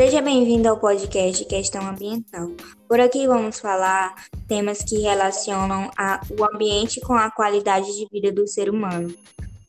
[0.00, 2.52] Seja bem-vindo ao podcast Questão Ambiental.
[2.88, 4.14] Por aqui vamos falar
[4.48, 9.14] temas que relacionam a, o ambiente com a qualidade de vida do ser humano.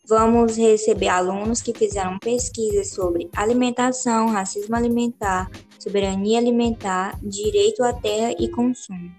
[0.07, 8.33] Vamos receber alunos que fizeram pesquisas sobre alimentação, racismo alimentar, soberania alimentar, direito à terra
[8.39, 9.11] e consumo.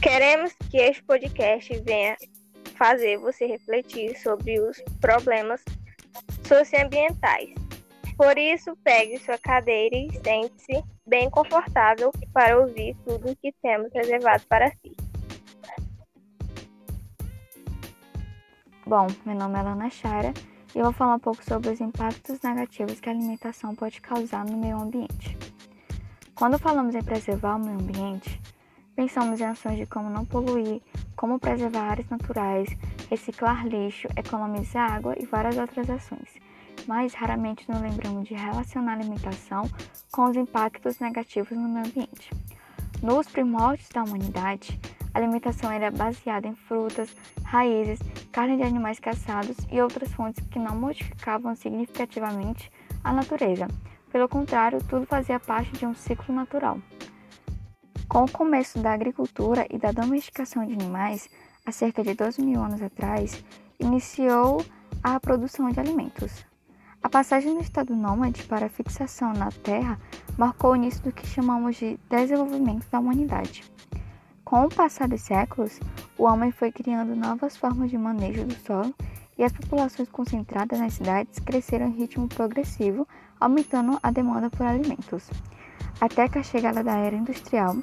[0.00, 2.16] Queremos que este podcast venha
[2.78, 5.60] fazer você refletir sobre os problemas
[6.48, 7.63] socioambientais.
[8.16, 13.92] Por isso, pegue sua cadeira e sente-se bem confortável para ouvir tudo o que temos
[13.92, 14.96] reservado para si.
[18.86, 20.32] Bom, meu nome é Lana Chara
[20.74, 24.44] e eu vou falar um pouco sobre os impactos negativos que a alimentação pode causar
[24.44, 25.36] no meio ambiente.
[26.34, 28.40] Quando falamos em preservar o meio ambiente,
[28.94, 30.80] pensamos em ações de como não poluir,
[31.16, 32.68] como preservar áreas naturais,
[33.10, 36.43] reciclar lixo, economizar água e várias outras ações.
[36.86, 39.68] Mas raramente nos lembramos de relacionar a alimentação
[40.10, 42.30] com os impactos negativos no meio ambiente.
[43.02, 44.78] Nos primórdios da humanidade,
[45.12, 48.00] a alimentação era baseada em frutas, raízes,
[48.32, 52.70] carne de animais caçados e outras fontes que não modificavam significativamente
[53.02, 53.68] a natureza.
[54.10, 56.78] Pelo contrário, tudo fazia parte de um ciclo natural.
[58.08, 61.28] Com o começo da agricultura e da domesticação de animais,
[61.64, 63.44] há cerca de 12 mil anos atrás,
[63.78, 64.64] iniciou
[65.02, 66.44] a produção de alimentos.
[67.04, 70.00] A passagem do estado nômade para a fixação na Terra
[70.38, 73.62] marcou o início do que chamamos de desenvolvimento da humanidade.
[74.42, 75.78] Com o passar dos séculos,
[76.16, 78.94] o homem foi criando novas formas de manejo do solo
[79.36, 83.06] e as populações concentradas nas cidades cresceram em ritmo progressivo,
[83.38, 85.28] aumentando a demanda por alimentos.
[86.00, 87.76] Até que a chegada da era industrial,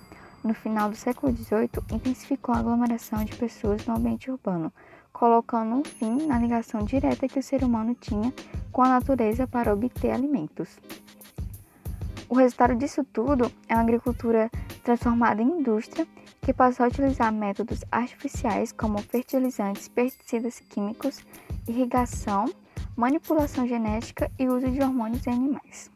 [0.43, 4.73] no final do século XVIII, intensificou a aglomeração de pessoas no ambiente urbano,
[5.11, 8.33] colocando um fim na ligação direta que o ser humano tinha
[8.71, 10.79] com a natureza para obter alimentos.
[12.29, 14.49] O resultado disso tudo é uma agricultura
[14.83, 16.07] transformada em indústria
[16.41, 21.19] que passou a utilizar métodos artificiais como fertilizantes, pesticidas químicos,
[21.67, 22.45] irrigação,
[22.95, 25.91] manipulação genética e uso de hormônios em animais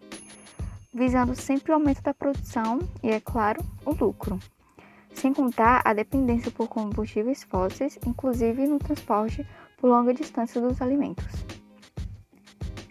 [0.95, 4.39] visando sempre o aumento da produção e, é claro, o lucro.
[5.15, 9.45] Sem contar a dependência por combustíveis fósseis, inclusive no transporte
[9.77, 11.25] por longa distância dos alimentos.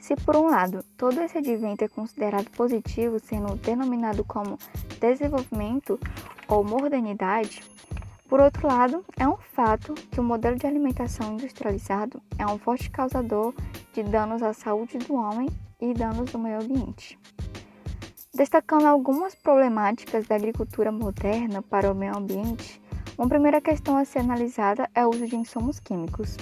[0.01, 4.59] Se por um lado todo esse advento é considerado positivo, sendo denominado como
[5.01, 5.99] desenvolvimento
[6.49, 7.63] ou modernidade,
[8.29, 12.91] por outro lado, é um fato que o modelo de alimentação industrializado é um forte
[12.91, 13.55] causador
[13.93, 15.49] de danos à saúde do homem
[15.81, 17.19] e danos do meio ambiente.
[18.37, 22.83] Destacando algumas problemáticas da agricultura moderna para o meio ambiente,
[23.17, 26.37] uma primeira questão a ser analisada é o uso de insumos químicos.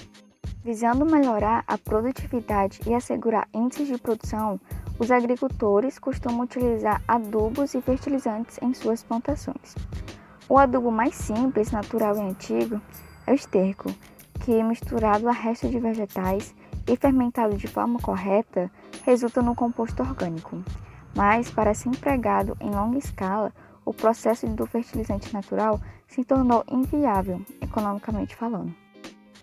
[0.65, 4.59] Visando melhorar a produtividade e assegurar índices de produção,
[4.99, 9.75] os agricultores costumam utilizar adubos e fertilizantes em suas plantações.
[10.49, 12.81] O adubo mais simples, natural e antigo
[13.27, 13.95] é o esterco,
[14.41, 16.55] que, misturado a restos de vegetais
[16.89, 18.71] e fermentado de forma correta,
[19.05, 20.65] resulta no composto orgânico
[21.15, 23.53] mas para ser empregado em longa escala,
[23.85, 28.75] o processo do fertilizante natural se tornou inviável, economicamente falando.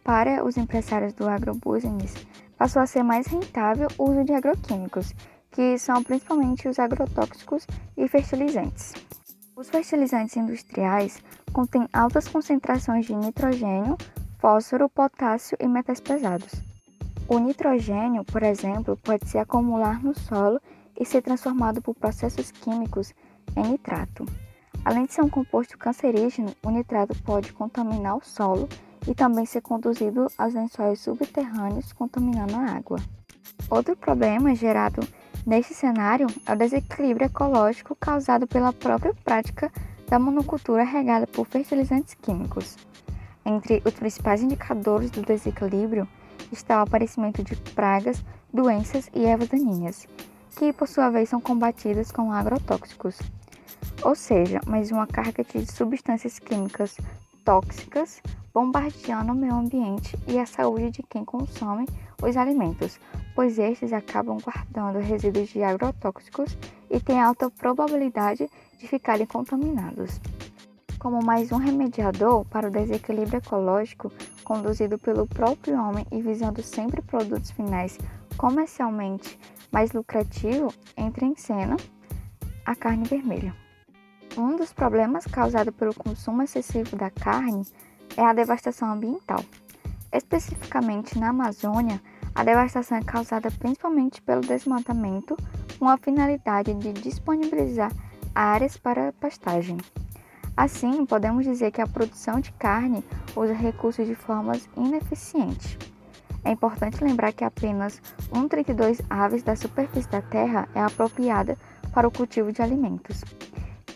[0.03, 2.13] Para os empresários do agrobusiness,
[2.57, 5.13] passou a ser mais rentável o uso de agroquímicos,
[5.51, 7.65] que são principalmente os agrotóxicos
[7.97, 8.93] e fertilizantes.
[9.55, 13.97] Os fertilizantes industriais contêm altas concentrações de nitrogênio,
[14.39, 16.51] fósforo, potássio e metais pesados.
[17.27, 20.61] O nitrogênio, por exemplo, pode se acumular no solo
[20.99, 23.13] e ser transformado por processos químicos
[23.55, 24.25] em nitrato.
[24.83, 28.67] Além de ser um composto cancerígeno, o nitrato pode contaminar o solo
[29.07, 32.99] e também ser conduzido aos lençóis subterrâneos, contaminando a água.
[33.69, 35.01] Outro problema gerado
[35.45, 39.71] neste cenário é o desequilíbrio ecológico causado pela própria prática
[40.07, 42.77] da monocultura regada por fertilizantes químicos.
[43.45, 46.07] Entre os principais indicadores do desequilíbrio
[46.51, 48.23] está o aparecimento de pragas,
[48.53, 50.07] doenças e ervas daninhas,
[50.55, 53.17] que por sua vez são combatidas com agrotóxicos,
[54.03, 56.97] ou seja, mais uma carga de substâncias químicas
[57.43, 58.21] tóxicas
[58.53, 61.87] bombardeando o meio ambiente e a saúde de quem consome
[62.21, 62.99] os alimentos,
[63.35, 66.57] pois estes acabam guardando resíduos de agrotóxicos
[66.89, 70.19] e têm alta probabilidade de ficarem contaminados.
[70.97, 74.11] Como mais um remediador para o desequilíbrio ecológico
[74.43, 77.97] conduzido pelo próprio homem e visando sempre produtos finais
[78.35, 79.39] comercialmente
[79.71, 81.77] mais lucrativo, entra em cena
[82.65, 83.55] a carne vermelha.
[84.37, 87.65] Um dos problemas causados pelo consumo excessivo da carne
[88.15, 89.43] é a devastação ambiental.
[90.11, 92.01] Especificamente na Amazônia,
[92.33, 95.35] a devastação é causada principalmente pelo desmatamento
[95.77, 97.91] com a finalidade de disponibilizar
[98.33, 99.77] áreas para pastagem.
[100.55, 103.03] Assim, podemos dizer que a produção de carne
[103.35, 105.77] usa recursos de formas ineficientes.
[106.43, 108.01] É importante lembrar que apenas
[108.31, 111.57] 1,32 aves da superfície da Terra é apropriada
[111.93, 113.23] para o cultivo de alimentos.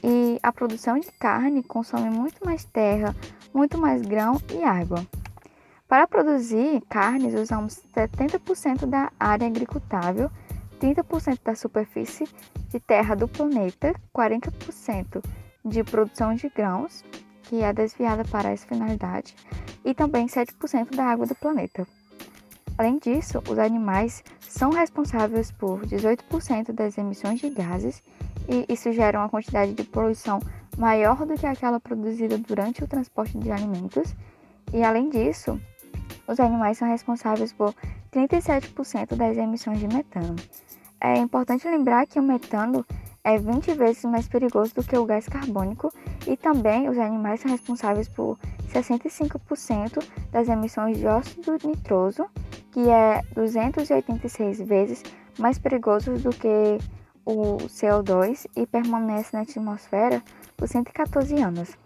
[0.04, 3.16] E a produção de carne consome muito mais terra,
[3.54, 5.06] muito mais grão e água.
[5.88, 10.30] Para produzir carnes, usamos 70% da área agricultável,
[10.82, 12.28] 30% da superfície
[12.70, 15.24] de terra do planeta, 40%
[15.64, 17.06] de produção de grãos,
[17.44, 19.36] que é desviada para essa finalidade,
[19.86, 21.88] e também 7% da água do planeta.
[22.78, 28.02] Além disso, os animais são responsáveis por 18% das emissões de gases
[28.50, 30.40] e isso gera uma quantidade de poluição
[30.78, 34.16] maior do que aquela produzida durante o transporte de alimentos.
[34.74, 35.60] E além disso,
[36.28, 37.76] os animais são responsáveis por
[38.12, 40.36] 37% das emissões de metano.
[41.00, 42.86] É importante lembrar que o metano
[43.24, 45.92] é 20 vezes mais perigoso do que o gás carbônico
[46.28, 48.38] e também os animais são responsáveis por
[48.74, 52.26] 65% das emissões de óxido nitroso,
[52.72, 55.04] que é 286 vezes
[55.40, 56.78] mais perigoso do que
[57.26, 60.22] o CO2 e permanece na atmosfera
[60.58, 61.78] por 114 anos.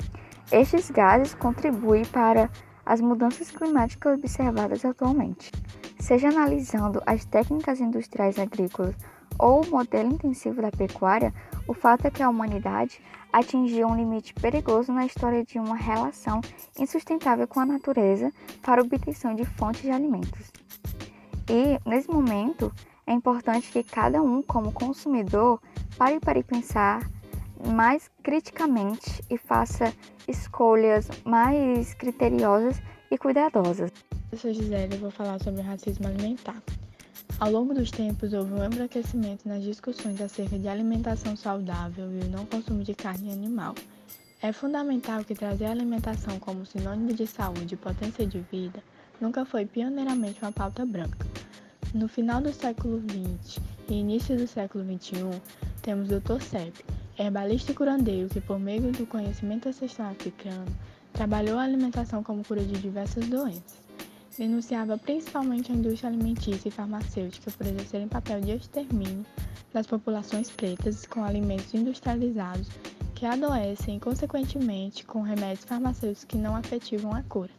[0.52, 2.50] Estes gases contribuem para
[2.86, 5.52] as mudanças climáticas observadas atualmente.
[6.00, 8.96] Seja analisando as técnicas industriais agrícolas
[9.40, 11.34] ou modelo intensivo da pecuária,
[11.68, 13.02] o fato é que a humanidade
[13.32, 16.42] atingiu um limite perigoso na história de uma relação
[16.80, 18.32] insustentável com a natureza
[18.62, 20.52] para obtenção de fontes de alimentos.
[21.50, 22.74] E, nesse momento,
[23.06, 25.62] é importante que cada um, como consumidor,
[25.98, 27.10] pare para pensar
[27.74, 29.94] mais criticamente e faça
[30.28, 33.92] escolhas mais criteriosas e cuidadosas.
[34.32, 36.62] Eu sou Gisele e vou falar sobre o racismo alimentar.
[37.40, 42.30] Ao longo dos tempos, houve um embranquecimento nas discussões acerca de alimentação saudável e o
[42.32, 43.76] não consumo de carne animal.
[44.42, 48.84] É fundamental que trazer a alimentação como sinônimo de saúde e potência de vida
[49.22, 51.28] nunca foi pioneiramente uma pauta branca.
[51.94, 55.40] No final do século XX e início do século XXI,
[55.84, 56.42] temos o Dr.
[56.42, 56.84] Sepp,
[57.20, 60.66] herbalista e curandeiro que, por meio do conhecimento ancestral africano,
[61.14, 63.87] trabalhou a alimentação como cura de diversas doenças
[64.38, 69.26] denunciava principalmente a indústria alimentícia e farmacêutica por exercerem papel de extermínio
[69.74, 72.70] das populações pretas com alimentos industrializados
[73.16, 77.50] que adoecem consequentemente, com remédios farmacêuticos que não afetivam a cura.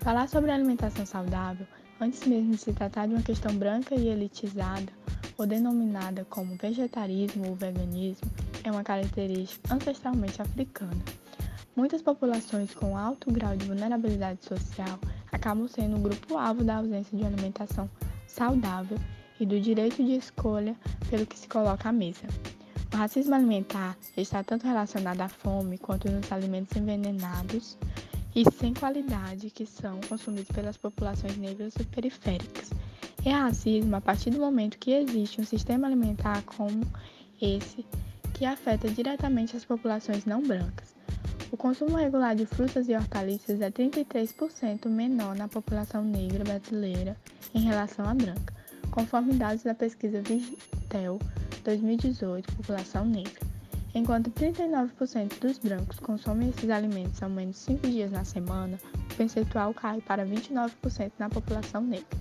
[0.00, 1.66] Falar sobre alimentação saudável,
[2.00, 4.90] antes mesmo de se tratar de uma questão branca e elitizada,
[5.36, 8.30] ou denominada como vegetarismo ou veganismo,
[8.64, 11.04] é uma característica ancestralmente africana.
[11.76, 14.98] Muitas populações com alto grau de vulnerabilidade social
[15.30, 17.86] acabam sendo um grupo-alvo da ausência de alimentação
[18.26, 18.98] saudável
[19.38, 20.74] e do direito de escolha
[21.10, 22.26] pelo que se coloca à mesa.
[22.90, 27.76] O racismo alimentar está tanto relacionado à fome quanto nos alimentos envenenados
[28.34, 32.70] e sem qualidade que são consumidos pelas populações negras e periféricas.
[33.22, 36.86] É racismo a partir do momento que existe um sistema alimentar como
[37.38, 37.84] esse
[38.32, 40.96] que afeta diretamente as populações não brancas.
[41.52, 47.16] O consumo regular de frutas e hortaliças é 33% menor na população negra brasileira
[47.54, 48.52] em relação à branca,
[48.90, 51.20] conforme dados da pesquisa Vitel
[51.62, 53.46] 2018 População Negra.
[53.94, 58.76] Enquanto 39% dos brancos consomem esses alimentos ao menos 5 dias na semana,
[59.12, 62.18] o percentual cai para 29% na população negra.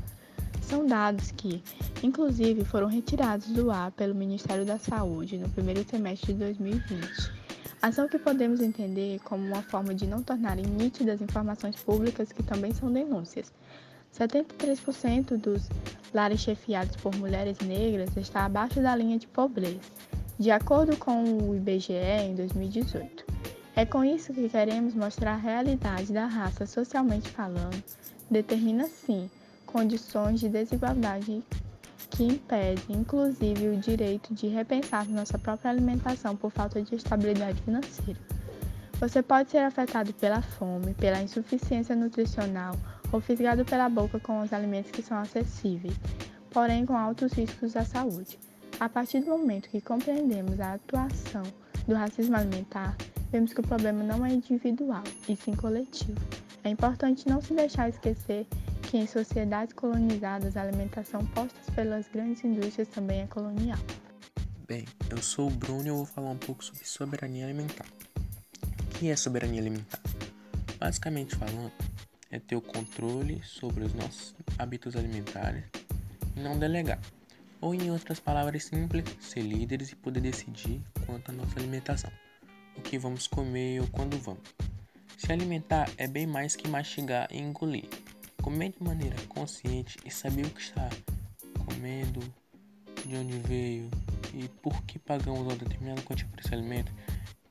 [0.62, 1.64] São dados que,
[2.04, 7.45] inclusive, foram retirados do ar pelo Ministério da Saúde no primeiro semestre de 2020
[7.82, 12.74] Ação que podemos entender como uma forma de não tornarem nítidas informações públicas que também
[12.74, 13.52] são denúncias.
[14.18, 15.68] 73% dos
[16.14, 19.80] lares chefiados por mulheres negras está abaixo da linha de pobreza,
[20.40, 23.26] de acordo com o IBGE em 2018.
[23.76, 27.84] É com isso que queremos mostrar a realidade da raça socialmente falando,
[28.32, 29.30] determina sim
[29.66, 31.44] condições de desigualdade
[32.16, 38.20] que impede, inclusive, o direito de repensar nossa própria alimentação por falta de estabilidade financeira.
[39.02, 42.74] Você pode ser afetado pela fome, pela insuficiência nutricional
[43.12, 45.94] ou fisgado pela boca com os alimentos que são acessíveis,
[46.52, 48.40] porém com altos riscos à saúde.
[48.80, 51.44] A partir do momento que compreendemos a atuação
[51.86, 52.96] do racismo alimentar,
[53.30, 56.20] vemos que o problema não é individual, e sim coletivo.
[56.64, 58.48] É importante não se deixar esquecer
[58.86, 63.80] que em sociedades colonizadas a alimentação posta pelas grandes indústrias também é colonial.
[64.68, 67.86] Bem, eu sou o Bruno e eu vou falar um pouco sobre soberania alimentar.
[68.82, 70.02] O que é soberania alimentar?
[70.80, 71.72] Basicamente falando,
[72.32, 75.64] é ter o controle sobre os nossos hábitos alimentares
[76.36, 77.00] e não delegar.
[77.62, 82.12] Ou, em outras palavras simples, ser líderes e poder decidir quanto à nossa alimentação,
[82.78, 84.44] o que vamos comer ou quando vamos.
[85.18, 87.88] Se alimentar é bem mais que mastigar e engolir.
[88.46, 90.88] Comer de maneira consciente e saber o que está
[91.66, 92.20] comendo,
[93.04, 93.90] de onde veio
[94.36, 96.94] e por que pagamos uma determinada quantia por esse alimento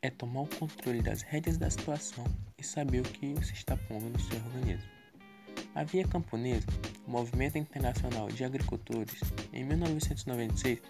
[0.00, 2.24] é tomar o controle das rédeas da situação
[2.56, 4.88] e saber o que se está pondo no seu organismo.
[5.74, 6.68] A Via Camponesa,
[7.04, 9.20] o Movimento Internacional de Agricultores,
[9.52, 10.80] em 1996,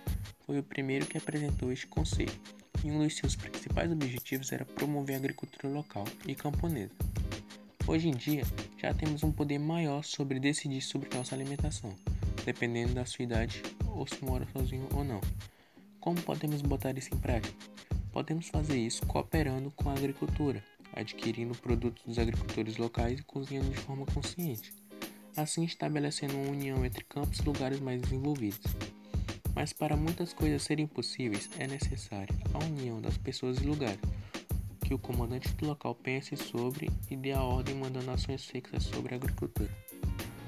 [0.40, 2.38] foi o primeiro que apresentou este conceito,
[2.84, 6.92] e um dos seus principais objetivos era promover a agricultura local e camponesa.
[7.86, 8.44] Hoje em dia,
[8.78, 11.94] já temos um poder maior sobre decidir sobre nossa alimentação,
[12.42, 13.62] dependendo da sua idade
[13.94, 15.20] ou se mora sozinho ou não.
[16.00, 17.54] Como podemos botar isso em prática?
[18.10, 20.64] Podemos fazer isso cooperando com a agricultura,
[20.94, 24.72] adquirindo produtos dos agricultores locais e cozinhando de forma consciente,
[25.36, 28.64] assim estabelecendo uma união entre campos e lugares mais desenvolvidos.
[29.54, 34.00] Mas para muitas coisas serem possíveis é necessária a união das pessoas e lugares,
[34.84, 39.14] que o comandante do local pense sobre e dê a ordem mandando ações fixas sobre
[39.14, 39.70] a agricultura.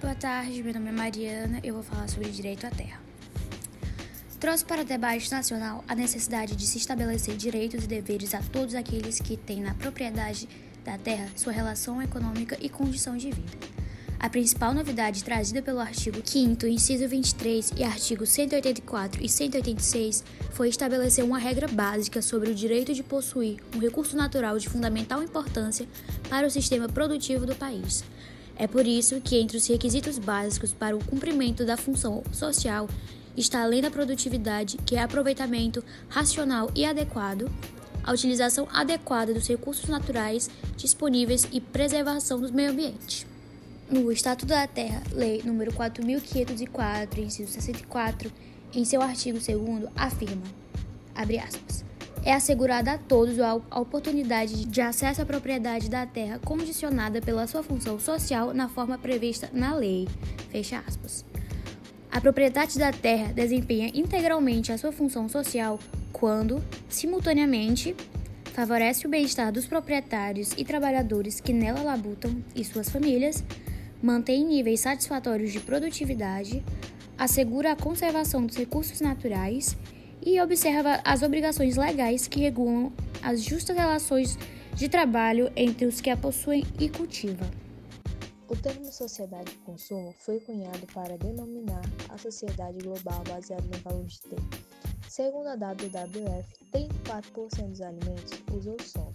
[0.00, 3.00] Boa tarde, meu nome é Mariana, eu vou falar sobre direito à terra.
[4.38, 8.74] Trouxe para o debate nacional a necessidade de se estabelecer direitos e deveres a todos
[8.74, 10.46] aqueles que têm na propriedade
[10.84, 13.85] da terra sua relação econômica e condição de vida.
[14.18, 20.70] A principal novidade trazida pelo artigo 5 inciso 23 e artigos 184 e 186 foi
[20.70, 25.86] estabelecer uma regra básica sobre o direito de possuir um recurso natural de fundamental importância
[26.30, 28.02] para o sistema produtivo do país.
[28.56, 32.88] É por isso que entre os requisitos básicos para o cumprimento da função social
[33.36, 37.50] está além da produtividade, que é aproveitamento racional e adequado,
[38.02, 43.35] a utilização adequada dos recursos naturais disponíveis e preservação do meio ambiente.
[43.88, 48.32] No Estatuto da Terra, Lei nº 4504, inciso 64,
[48.74, 50.42] em seu artigo 2 afirma,
[51.14, 51.84] aspas,
[52.24, 57.62] é assegurada a todos a oportunidade de acesso à propriedade da terra condicionada pela sua
[57.62, 60.08] função social na forma prevista na lei,
[60.50, 61.24] fecha aspas.
[62.10, 65.78] A propriedade da terra desempenha integralmente a sua função social
[66.12, 67.94] quando, simultaneamente,
[68.52, 73.44] favorece o bem-estar dos proprietários e trabalhadores que nela labutam e suas famílias,
[74.02, 76.62] mantém níveis satisfatórios de produtividade,
[77.16, 79.76] assegura a conservação dos recursos naturais
[80.24, 84.38] e observa as obrigações legais que regulam as justas relações
[84.74, 87.48] de trabalho entre os que a possuem e cultivam.
[88.48, 94.04] O termo sociedade de consumo foi cunhado para denominar a sociedade global baseada no valor
[94.04, 94.56] de tempo.
[95.08, 99.14] Segundo a WWF, 34% dos alimentos usam solo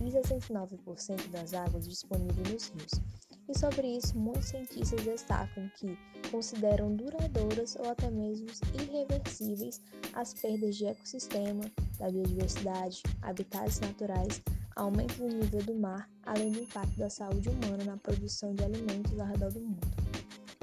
[0.00, 3.19] e 69% das águas disponíveis nos rios.
[3.50, 5.98] E sobre isso, muitos cientistas destacam que
[6.30, 8.46] consideram duradouras ou até mesmo
[8.80, 9.80] irreversíveis
[10.14, 11.62] as perdas de ecossistema,
[11.98, 14.40] da biodiversidade, habitats naturais,
[14.76, 19.18] aumento do nível do mar, além do impacto da saúde humana na produção de alimentos
[19.18, 19.88] ao redor do mundo.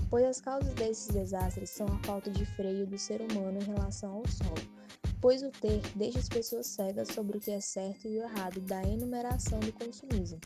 [0.09, 4.13] Pois as causas desses desastres são a falta de freio do ser humano em relação
[4.13, 4.65] ao solo,
[5.19, 8.61] pois o ter deixa as pessoas cegas sobre o que é certo e o errado
[8.61, 10.39] da enumeração do consumismo.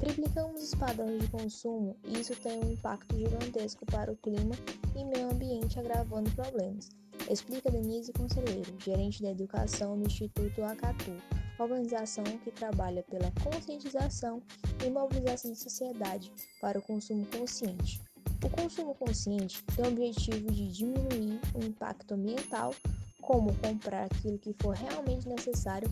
[0.00, 4.56] Triplicamos os padrões de consumo e isso tem um impacto gigantesco para o clima
[4.96, 6.88] e meio ambiente, agravando problemas.
[7.30, 11.12] Explica Denise Conselheiro, gerente da educação do Instituto Acatu,
[11.58, 14.42] organização que trabalha pela conscientização
[14.82, 18.00] e mobilização da sociedade para o consumo consciente.
[18.42, 22.74] O consumo consciente tem o objetivo de diminuir o impacto ambiental,
[23.20, 25.90] como comprar aquilo que for realmente necessário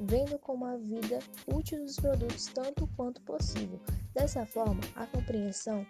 [0.00, 3.80] vendo como a vida útil dos produtos tanto quanto possível.
[4.14, 5.86] Dessa forma, a compreensão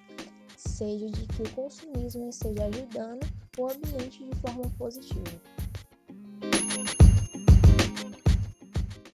[0.57, 3.27] seja de que o consumismo esteja ajudando
[3.59, 5.41] o ambiente de forma positiva.